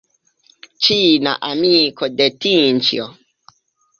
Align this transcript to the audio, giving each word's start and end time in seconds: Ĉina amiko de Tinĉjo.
Ĉina 0.85 1.33
amiko 1.49 2.09
de 2.21 2.27
Tinĉjo. 2.45 3.09